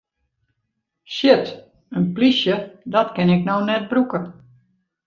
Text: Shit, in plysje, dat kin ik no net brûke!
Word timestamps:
Shit, 1.17 1.51
in 1.99 2.07
plysje, 2.15 2.57
dat 2.93 3.09
kin 3.15 3.29
ik 3.35 3.41
no 3.47 3.57
net 3.67 3.83
brûke! 3.89 4.19